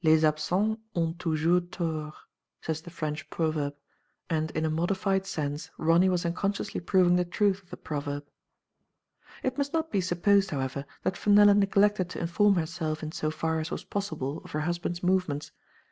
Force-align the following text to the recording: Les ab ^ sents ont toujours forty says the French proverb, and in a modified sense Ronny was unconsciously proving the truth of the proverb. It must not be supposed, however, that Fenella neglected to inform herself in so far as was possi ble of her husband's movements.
Les 0.00 0.22
ab 0.24 0.36
^ 0.36 0.38
sents 0.38 0.78
ont 0.94 1.18
toujours 1.18 1.64
forty 1.76 2.16
says 2.60 2.82
the 2.82 2.88
French 2.90 3.28
proverb, 3.30 3.74
and 4.30 4.52
in 4.52 4.64
a 4.64 4.70
modified 4.70 5.26
sense 5.26 5.70
Ronny 5.76 6.08
was 6.08 6.24
unconsciously 6.24 6.80
proving 6.80 7.16
the 7.16 7.24
truth 7.24 7.64
of 7.64 7.70
the 7.70 7.76
proverb. 7.76 8.24
It 9.42 9.58
must 9.58 9.72
not 9.72 9.90
be 9.90 10.00
supposed, 10.00 10.50
however, 10.52 10.86
that 11.02 11.16
Fenella 11.16 11.54
neglected 11.54 12.10
to 12.10 12.20
inform 12.20 12.54
herself 12.54 13.02
in 13.02 13.10
so 13.10 13.32
far 13.32 13.58
as 13.58 13.72
was 13.72 13.84
possi 13.84 14.16
ble 14.16 14.38
of 14.44 14.52
her 14.52 14.60
husband's 14.60 15.02
movements. 15.02 15.50